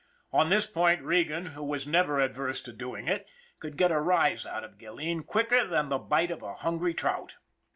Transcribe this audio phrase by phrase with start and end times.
[0.33, 4.47] On this point Regan, who was never averse to doing it, could get a rise
[4.47, 7.35] out of Gilleen quicker than the bite of a hungry trout.